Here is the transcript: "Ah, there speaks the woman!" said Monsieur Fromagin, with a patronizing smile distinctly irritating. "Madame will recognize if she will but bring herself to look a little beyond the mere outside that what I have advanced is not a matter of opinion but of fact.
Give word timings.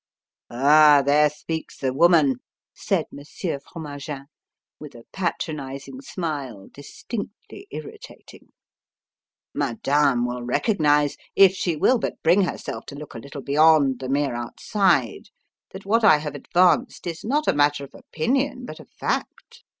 "Ah, 0.49 1.03
there 1.05 1.29
speaks 1.29 1.77
the 1.77 1.93
woman!" 1.93 2.37
said 2.73 3.05
Monsieur 3.11 3.59
Fromagin, 3.59 4.25
with 4.79 4.95
a 4.95 5.03
patronizing 5.13 6.01
smile 6.01 6.69
distinctly 6.73 7.67
irritating. 7.69 8.47
"Madame 9.53 10.25
will 10.25 10.41
recognize 10.41 11.17
if 11.35 11.53
she 11.53 11.75
will 11.75 11.99
but 11.99 12.19
bring 12.23 12.41
herself 12.45 12.87
to 12.87 12.95
look 12.95 13.13
a 13.13 13.19
little 13.19 13.43
beyond 13.43 13.99
the 13.99 14.09
mere 14.09 14.33
outside 14.33 15.27
that 15.69 15.85
what 15.85 16.03
I 16.03 16.17
have 16.17 16.33
advanced 16.33 17.05
is 17.05 17.23
not 17.23 17.47
a 17.47 17.53
matter 17.53 17.83
of 17.83 17.93
opinion 17.93 18.65
but 18.65 18.79
of 18.79 18.89
fact. 18.89 19.61